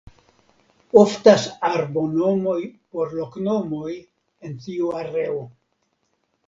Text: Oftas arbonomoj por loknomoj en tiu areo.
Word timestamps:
Oftas 1.01 1.45
arbonomoj 1.69 2.57
por 2.97 3.15
loknomoj 3.21 3.95
en 4.49 4.61
tiu 4.67 4.93
areo. 5.05 5.43